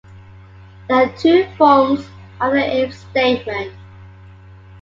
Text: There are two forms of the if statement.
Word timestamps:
There 0.87 0.97
are 0.97 1.15
two 1.15 1.45
forms 1.59 1.99
of 2.39 2.53
the 2.53 2.75
if 2.75 2.91
statement. 2.97 3.71